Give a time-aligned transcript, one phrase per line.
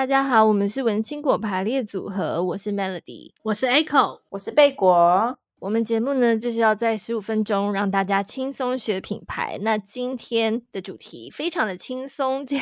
[0.00, 5.38] 大家好，我们是文青果排列组合，我是 Melody，我是 Echo，我是贝果。
[5.58, 9.58] 我们节目呢，就是要在十五分钟让大家轻松学品牌。
[9.60, 12.58] 那今天的主题非常的轻松，今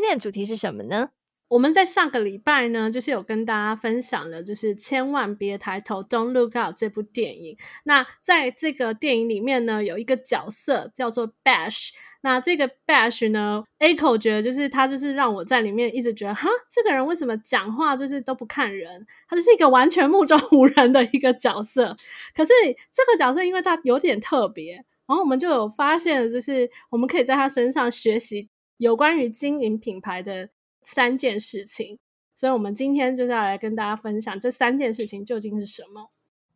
[0.00, 1.08] 天的主题是什么呢？
[1.48, 7.56] 我们在上个礼拜呢，就是有跟大家分享了，就是千万别抬头，Don't Look Up 这部电影。
[7.82, 11.88] 那在这个电影里面呢，有一个角色叫做 Bash。
[12.22, 19.06] 那这个 Bash 呢，Echo 觉得就是他，就是让我在里面一直觉得，哈，这个人为什么讲话就是都不看人？
[19.26, 21.96] 他就是一个完全目中无人的一个角色。
[22.34, 22.52] 可是
[22.92, 30.50] 这个角色因为他有点特别，然后我们就有发现，就是我们可以在他身上学习有关于经营品牌的
[30.82, 31.98] 三件事情。
[32.34, 36.10] 所以我们今天就是要来跟大家分享这三件事情究竟是什么。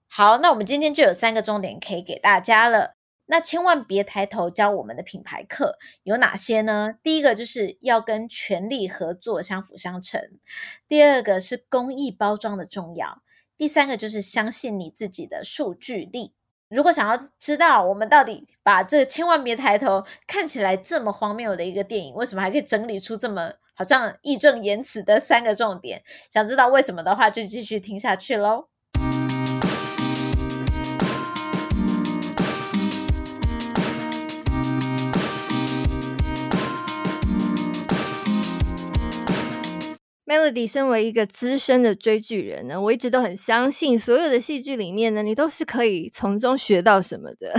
[0.08, 2.94] 好，那我们今天就有三个重点可以给大家了。
[3.26, 6.94] 那千万别抬头教我们的品牌课有哪些呢？
[7.02, 10.20] 第一个就是要跟权力合作相辅相成，
[10.86, 13.22] 第二个是公益包装的重要，
[13.56, 16.34] 第三个就是相信你自己的数据力。
[16.68, 26.02] 如果想要知道我们到底把这千万别抬头看起来这么荒谬的一个电影，为什么还可以整理出这么好像义正言辞的三个重点？
[26.30, 28.68] 想知道为什么的话，就继续听下去喽。
[40.26, 47.54] Melody 身为一个资深的追剧人呢，我一直都很相信，所有的戏剧里面呢，你都是可以从中学到什么的。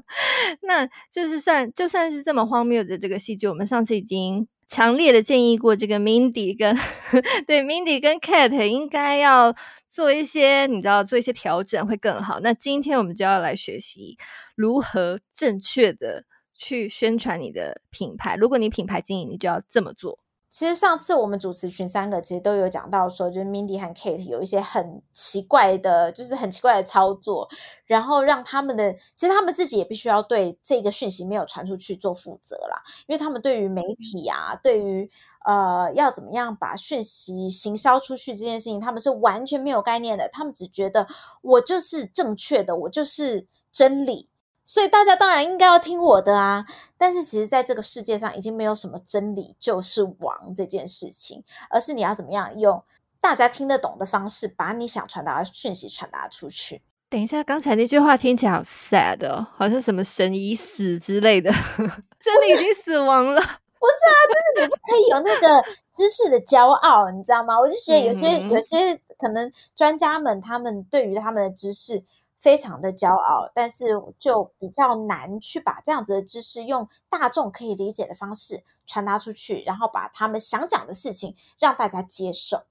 [0.62, 6.74] 那就是算就算是这么荒谬的这个戏剧，我们上次已经强烈的建议过，这个 Mindy 跟
[7.46, 9.54] 对 Mindy 跟 Cat 应该要
[9.90, 12.40] 做一些，你知道，做一些调整会更好。
[12.40, 14.16] 那今天我们就要来学习
[14.54, 18.36] 如何正确的去宣传你的品牌。
[18.36, 20.18] 如果你品牌经营，你就要这么做。
[20.56, 27.46] 其实上次我们主持群三个其实都有讲到说，就是 Mindy 和 Kate 有一些很奇怪的，就是很奇怪的操作，
[27.84, 35.10] 然后让他们的，其实他们自己也必须要对这个讯息没有传出去做负责啦，因为他们对于媒体啊，对于
[35.44, 41.06] 呃要怎么样把讯息行销出去这件事情，他们是完全没有概念的，他们只觉得
[41.42, 44.30] 我就是正确的，我就是真理。
[44.68, 46.66] 所以大家当然应该要听我的啊！
[46.98, 52.82] 但是其实，在这个世界上，已经没有什么真理就是王这件事情，而是你要怎么样用
[53.20, 56.82] 大家听得懂的方式，把你想传达的讯息传达出去。
[57.08, 61.52] 等一下，刚才那句话听起来好 sad 哦，好像什么神已死之类的，
[62.20, 63.40] 真理已经死亡了。
[63.78, 65.62] 不是啊，就是你不可以有那个
[65.94, 67.56] 知识的骄傲，你知道吗？
[67.56, 72.02] 我就觉得有些、嗯、有些可能专家们，他们对于他们的知识。
[72.46, 73.86] 非常的骄傲，但是
[74.20, 82.62] 就比较难去把这样子的知识用大众可以理解的方式传达出去，然后把他们想讲的事情让大家接受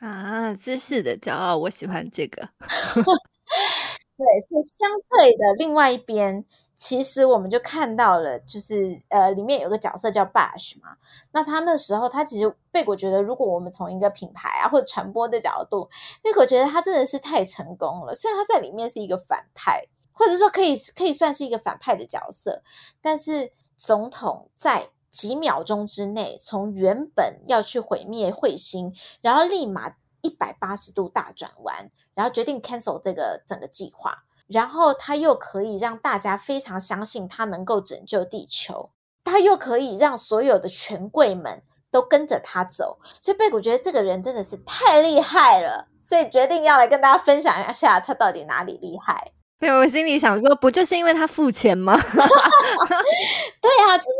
[0.00, 0.52] 啊。
[0.54, 2.48] 知识的骄傲，我喜欢这个。
[4.22, 6.44] 对，是相对的另外一边。
[6.74, 10.96] 其实我们就看到了，就是呃，里面有个角色叫 Bash 嘛。
[11.32, 15.88] 那他那时候，他其实贝果觉得，如果我们从一个品牌啊或者传播的角度，
[16.22, 18.14] 贝果觉得他真的是太成功了。
[18.14, 22.62] 虽然他在里面是一个反派，或者说可以可以算是一个反派的角色，
[23.00, 34.24] 但是总统在几秒钟之内，从原本要去毁灭彗星，然后立马一百八十度大转弯，然后决定 cancel 这个整个计划。
[34.48, 38.90] 然后他又可以让大家非常相信他能够拯救地球，
[39.24, 49.32] 他又可以让所有的权贵们都跟着他走，所以贝果觉得这个人真的是太厉害了，所以决定要来跟大家分享一下他到底哪里厉害。
[49.58, 51.96] 对，我心里想说，不就是因为他付钱吗？
[51.96, 54.10] 对啊，就是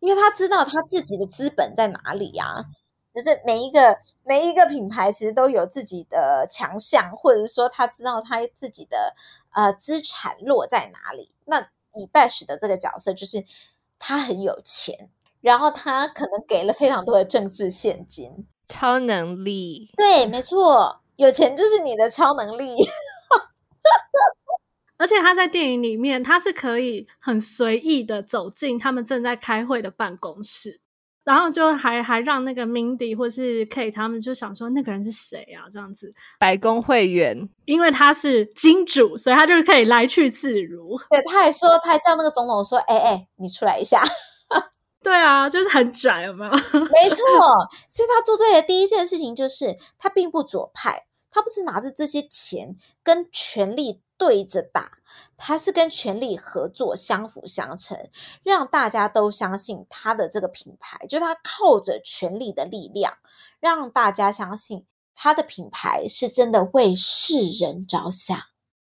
[0.00, 2.64] 因为他知道他自己的资本在哪里呀。
[3.14, 9.14] 就是每一个每一个品牌其实都有自己的强项，或者说他知道他自己的
[9.54, 11.30] 呃资产落在哪里。
[11.44, 11.60] 那
[11.94, 13.44] 以 Bash 的这个角色，就是
[13.98, 15.10] 他很有钱，
[15.40, 19.92] 然后他可能给了非常多的政治现金，超能力。
[19.96, 22.74] 对，没错，有钱就是你的超能力。
[24.96, 30.80] 而且他在电影里面，他是可以很随意的走进他们正在开会的办公室。
[31.24, 35.64] 然后就还还让那个 Mindy 或是 Kate 他们就想说那个人是谁啊？
[35.72, 40.98] 这样子，白宫会员，因为他是金主，所以他就是可以来去自如。
[41.10, 44.02] 对，他还说，他还叫那个总统说：“哎哎，你出来一下。
[45.02, 46.50] ”对啊，就是很拽，有没有？
[46.52, 47.24] 没错，
[47.88, 54.98] 其实他做对的第一件事情就是他并不左派，他不是拿着这些钱跟权力对着打。
[55.46, 58.08] 它是跟权力合作，相辅相成，
[58.42, 63.12] 让大家都相信它的这个品牌，就是他靠着权力的力量，
[63.60, 68.38] 让大家相信它的品牌是真的为世人着想。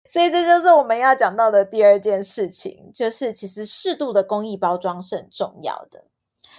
[0.05, 6.05] 所以这就是我们要讲到的第二件事情，就是其实适度的公益包装是很重要的。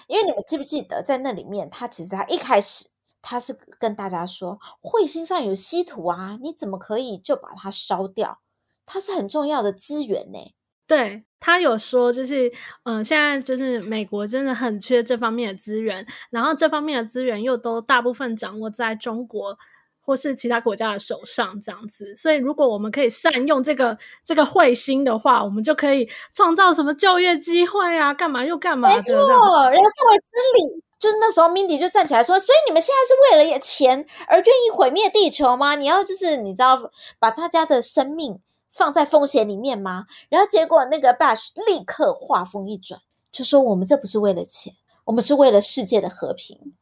[0.08, 2.88] 因为你们记不记得，在那里面，他其实他一开始
[3.22, 8.40] 他是跟大家说，彗星上有稀土啊，你怎么可以就把它烧掉？
[8.86, 10.54] 它是很重要的资源呢。
[10.88, 12.50] 对，他有说，就是
[12.84, 19.58] 嗯、呃，现在就是美国真的很缺这方面的资源，然后这方面的资源又都大部分掌握在中国。
[20.04, 23.96] 或是其他国家的手上这样子，所以如果我们可以善用这个
[24.26, 28.90] 这个彗星的话，我们就可以创造什么就业机会啊，干嘛又干嘛？
[28.90, 35.76] 没错，然后身为真理，就是那时候 Mindy 就站起来说：“所以你们现在是为了钱而愿意毁灭地球吗？
[35.76, 36.90] 你要就是你知道
[37.20, 38.40] 把大家的生命
[38.72, 43.00] 放在风险里面吗？”然后结果那个 Bash 立刻话锋一转，
[43.32, 44.74] 就说：“我们这不是为了钱，
[45.06, 46.74] 我们是为了世界的和平，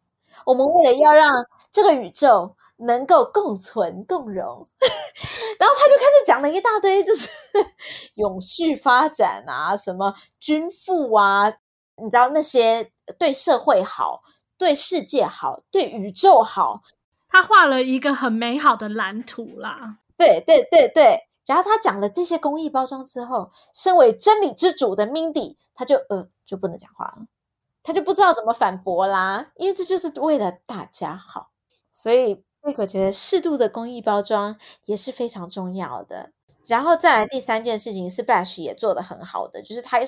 [0.45, 4.65] 我们为了要让这个宇宙。”能够共存共荣，
[5.59, 7.29] 然后他就开始讲了一大堆，就是
[8.15, 11.49] 永续发展啊，什么均富啊，
[11.97, 14.23] 你知道那些对社会好、
[14.57, 16.83] 对世界好、对宇宙好，
[17.27, 19.97] 他画了一个很美好的蓝图啦。
[20.15, 27.25] 对对对对，然后他讲了这些公益包装之后，身为真理之主的 Mindy，他就呃就不能讲话了，
[27.81, 31.49] 他就不知道怎么反驳啦，因为这就是为了大家好，
[31.91, 32.43] 所以。
[32.61, 36.33] 贝果觉得适度的公益包装也是非常重要的。
[36.67, 39.99] 然后再来第三件事情是 Bash 也做得很好的，就是他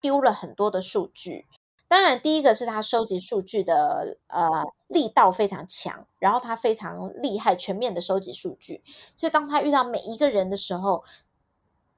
[0.00, 1.48] 丢了很多的数据。
[1.88, 4.48] 当然，第一个是他收集数据的呃
[4.90, 8.82] 力道非常强，然后他非常厉害，全面的收集数据。
[9.16, 11.02] 所以当他遇到每一个人的时候，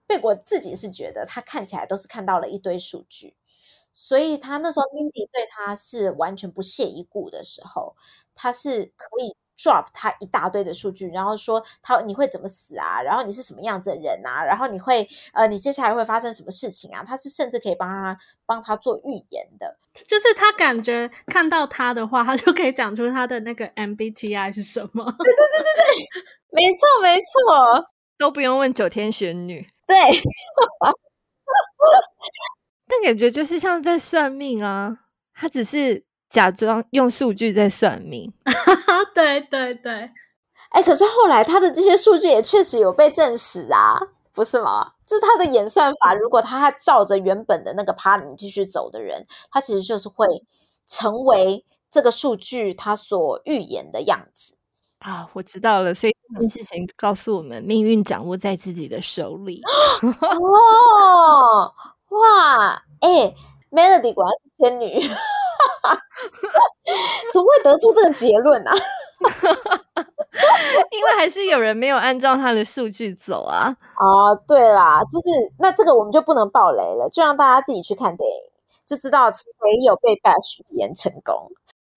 [0.07, 3.35] 贝果自己是觉得他看起来都是看到了一堆数据，
[3.93, 7.97] 所以他那时候 Mindy 对他是完全不屑一顾的时候，
[8.35, 9.35] 他是可以。
[9.57, 13.01] Drop 他一大堆的数据，然后说他你会怎么死啊？
[13.03, 14.45] 然后你是什么样子的人啊？
[14.45, 17.05] 然后你会呃，你接下来会发生什么事情啊？
[17.07, 19.77] 他是甚至可以帮他帮他做预言的，
[20.09, 25.05] 就是他感觉看到他的话，他就可以讲出他的那个 MBTI 是什么。
[25.05, 26.09] 对对对对对，
[26.51, 27.87] 没错没错，
[28.19, 29.69] 都不用问九天玄女。
[29.87, 29.97] 对，
[32.89, 34.99] 但感觉就是像在算命啊，
[35.35, 36.05] 他只是。
[36.33, 38.33] 假装用数据在算命，
[39.15, 39.93] 对对对，
[40.71, 44.01] 哎、欸，可是后来他的这些数据也确实有被证实啊，
[44.33, 44.93] 不是吗？
[45.07, 50.27] 就是他的演算法，如果他照着原本的那个 pattern 继续走的人，他其实就是会
[50.87, 54.55] 成为这个数据他所预言的样子
[55.01, 55.29] 啊。
[55.35, 59.61] 我知道了，所以这件事情告诉我们，命运掌握在自己的手里。
[60.01, 61.75] 哦，
[62.09, 63.37] 哇，哎、欸
[63.71, 64.99] ，Melody 果然是仙女。
[67.33, 68.77] 怎么会得出这个结论呢、啊？
[70.93, 73.67] 因为还是有人没有按照他的数据走啊！
[73.95, 78.37] 啊，对啦，就是那这个我们就不能爆雷了，就让大家自己去看电影，
[78.87, 79.41] 就知道谁
[79.87, 81.51] 有被 Bash 预言成功。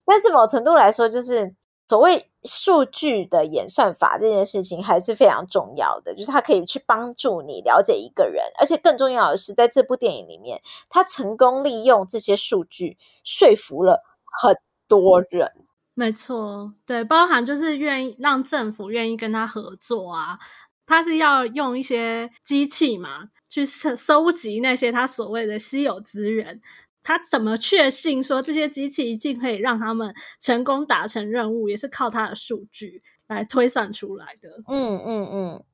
[0.04, 1.54] 但是某程度来说，就是。
[1.88, 14.02] 所谓数据的演算法这件事情还是非常重要的，就是它可以去帮助你了解一个人，而且更重要的是，在这部电影里面，他成功利用这些数据说服了
[14.42, 14.56] 很
[14.88, 15.52] 多人。
[15.94, 20.38] 没错，对，包含就是愿意让政府愿意跟他合作啊，
[20.86, 26.60] 他是要用一些机器嘛，去收收集那些他所谓的稀有资源。
[27.06, 34.48] 他怎么确信说这些机器一定可以让他们成功达成任务，也是靠他的数据来推算出来的。
[34.66, 35.64] 嗯嗯嗯。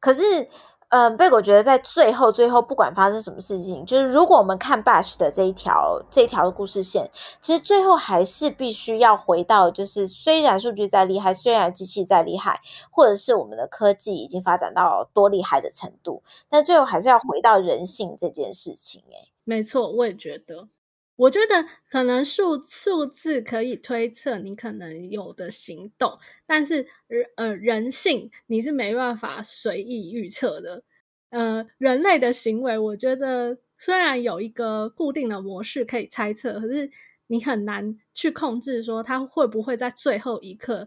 [0.00, 0.48] 可是，
[0.88, 7.10] 呃，贝果觉得在最后最后，不管发生什么事情，就是如果我们看 Bash 的这一条这一条故事线，
[7.42, 12.58] 其实最后还是必须要回到，就是虽然数据再厉害，虽然机器再厉害，
[12.90, 19.29] 或者是我们的科技已经发展到多厉害的程度，但最后还是要回到人性这件事情，欸。
[19.50, 20.68] 没错，我也觉得。
[21.16, 26.86] 我觉得可能数数字可以推测你可能有的行动，但是
[27.34, 30.84] 呃人性你是没办法随意预测的。
[31.30, 36.88] 呃，人类的行为，我觉得虽然有一个固定的模式可以猜测，可是
[37.26, 40.86] 你很难去控制说他会不会在最后一刻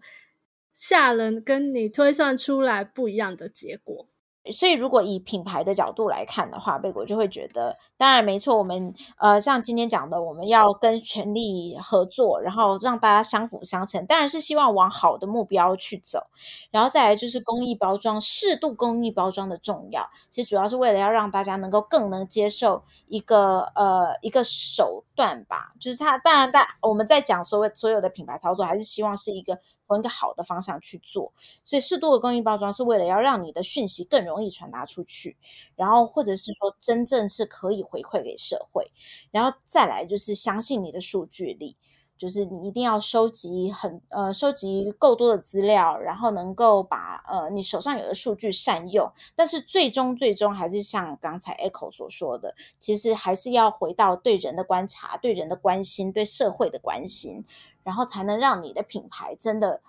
[0.73, 4.07] 下人跟你推算出来不一样的结果。
[4.51, 16.27] 所以如果以品牌的角度来看的话，贝果就会觉得，当然没错，我们呃像今天讲的，我们要跟权力合作，然后让大家相辅相成，当然是希望往好的目标去走。
[16.71, 31.31] 然后再来就是工艺包装，适度工艺包装的重要，其实主要是为了要让大家能够更能接受一个呃一个手段吧，就是它当然大我们在讲所谓所有的品牌操作，还是希望是一个从一个好的方向去做，
[31.63, 35.37] 所以适度的工艺包装是为了要让你的讯息更容容易传达出去，
[35.75, 38.91] 然后或者是说真正是可以回馈给社会，
[39.31, 41.77] 然后再来就是相信你的数据力。
[42.15, 57.43] 就是你一定要收集很呃收集够多的资料，然后能够把呃你手上有的数据善用，但是最终最终还是像刚才 Echo 所说的，其实还是要回到对人的观察、对人的关心、对社会的关心，
[57.83, 59.81] 然后才能让你的品牌真的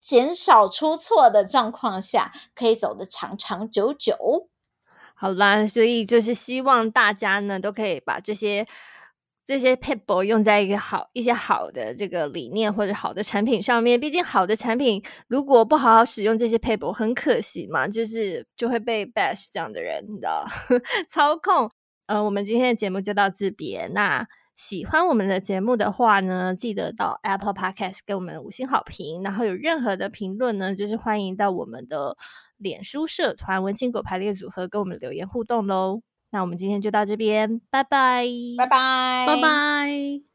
[0.00, 4.48] 减少出错的状况下，可以走得长长久久。
[5.14, 8.66] 好啦，所以就是希望大家呢都可以把这些。
[9.48, 20.44] 这些撇步用在一个好一些好的这个理念或者好的产品上面，毕竟好的产品如果不好好使用这些撇步，很可惜嘛，就是就会被 bash 这样的人的
[21.08, 21.70] 操控。
[22.04, 23.90] 呃，我们今天的节目就到这边。
[23.94, 24.28] 那
[24.58, 32.16] 喜欢我们的节目的话呢，记得到 Apple Podcast 给我们五星好评，然后有任何的评论呢，就是欢迎到我们的
[32.56, 36.02] 脸书社团“文青果排列组合”跟我们留言互动喽。
[36.30, 38.26] 那我们今天就到这边，拜拜，
[38.58, 40.27] 拜拜，拜拜。